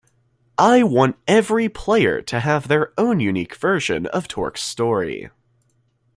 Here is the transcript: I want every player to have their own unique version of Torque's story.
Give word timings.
I 0.57 0.81
want 0.81 1.17
every 1.27 1.69
player 1.69 2.23
to 2.23 2.39
have 2.39 2.67
their 2.67 2.91
own 2.99 3.19
unique 3.19 3.53
version 3.53 4.07
of 4.07 4.27
Torque's 4.27 4.63
story. 4.63 5.29